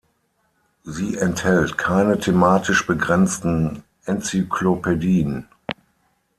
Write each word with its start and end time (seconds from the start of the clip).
Sie 0.83 1.15
enthält 1.19 1.77
keine 1.77 2.17
thematisch 2.19 2.87
begrenzten 2.87 3.83
Enzyklopädien. 4.05 5.47